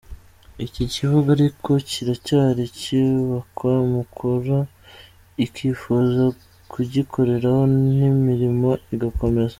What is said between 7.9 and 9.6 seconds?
n’imirimo igakomeza.